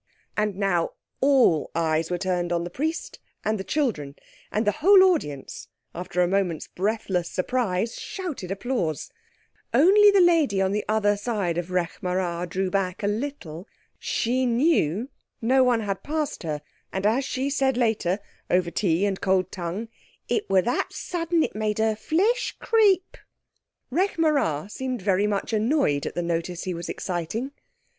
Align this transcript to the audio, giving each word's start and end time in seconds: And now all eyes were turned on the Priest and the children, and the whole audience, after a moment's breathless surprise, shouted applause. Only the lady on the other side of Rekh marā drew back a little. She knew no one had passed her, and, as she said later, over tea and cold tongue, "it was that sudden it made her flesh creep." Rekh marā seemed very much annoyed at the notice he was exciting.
And 0.35 0.55
now 0.55 0.93
all 1.19 1.69
eyes 1.75 2.09
were 2.09 2.17
turned 2.17 2.51
on 2.51 2.63
the 2.63 2.71
Priest 2.71 3.19
and 3.45 3.59
the 3.59 3.63
children, 3.63 4.15
and 4.51 4.65
the 4.65 4.71
whole 4.81 5.03
audience, 5.03 5.67
after 5.93 6.23
a 6.23 6.27
moment's 6.27 6.65
breathless 6.67 7.29
surprise, 7.29 7.99
shouted 8.01 8.49
applause. 8.49 9.11
Only 9.75 10.09
the 10.09 10.19
lady 10.19 10.59
on 10.59 10.71
the 10.71 10.83
other 10.89 11.15
side 11.15 11.59
of 11.59 11.67
Rekh 11.69 11.99
marā 12.01 12.49
drew 12.49 12.71
back 12.71 13.03
a 13.03 13.07
little. 13.07 13.67
She 13.99 14.43
knew 14.47 15.09
no 15.39 15.63
one 15.63 15.81
had 15.81 16.01
passed 16.01 16.41
her, 16.41 16.63
and, 16.91 17.05
as 17.05 17.23
she 17.23 17.51
said 17.51 17.77
later, 17.77 18.17
over 18.49 18.71
tea 18.71 19.05
and 19.05 19.21
cold 19.21 19.51
tongue, 19.51 19.87
"it 20.27 20.49
was 20.49 20.63
that 20.65 20.93
sudden 20.93 21.43
it 21.43 21.53
made 21.53 21.77
her 21.77 21.95
flesh 21.95 22.55
creep." 22.57 23.17
Rekh 23.91 24.15
marā 24.17 24.67
seemed 24.71 25.03
very 25.03 25.27
much 25.27 25.53
annoyed 25.53 26.07
at 26.07 26.15
the 26.15 26.23
notice 26.23 26.63
he 26.63 26.73
was 26.73 26.89
exciting. 26.89 27.51